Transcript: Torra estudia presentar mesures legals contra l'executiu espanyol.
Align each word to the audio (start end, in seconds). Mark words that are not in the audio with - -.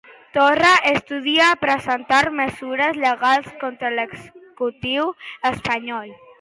Torra 0.35 0.69
estudia 0.95 1.49
presentar 1.65 2.31
mesures 2.41 2.99
legals 3.05 3.53
contra 3.67 3.95
l'executiu 3.99 5.15
espanyol. 5.55 6.15